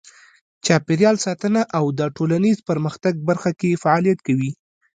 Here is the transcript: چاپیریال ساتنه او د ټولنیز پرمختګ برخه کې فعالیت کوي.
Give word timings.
چاپیریال 0.65 1.15
ساتنه 1.25 1.61
او 1.77 1.85
د 1.99 2.01
ټولنیز 2.17 2.57
پرمختګ 2.69 3.13
برخه 3.29 3.51
کې 3.59 3.79
فعالیت 3.83 4.19
کوي. 4.27 4.51